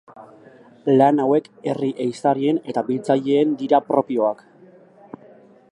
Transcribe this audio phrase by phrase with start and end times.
[1.01, 4.43] Lan hauek herri ehiztarien eta biltzaileen dira propioak.